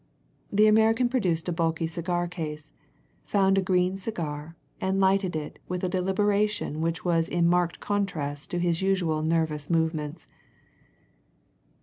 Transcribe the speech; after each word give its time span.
The 0.51 0.65
American 0.65 1.09
produced 1.09 1.47
a 1.47 1.51
bulky 1.51 1.85
cigar 1.85 2.27
case, 2.27 2.71
found 3.23 3.55
a 3.55 3.61
green 3.61 3.99
cigar, 3.99 4.55
and 4.79 4.99
lighted 4.99 5.35
it 5.35 5.59
with 5.67 5.83
a 5.83 5.89
deliberation 5.89 6.81
which 6.81 7.05
was 7.05 7.29
in 7.29 7.45
marked 7.47 7.79
contrast 7.79 8.49
to 8.49 8.57
his 8.57 8.81
usual 8.81 9.21
nervous 9.21 9.69
movements. 9.69 10.25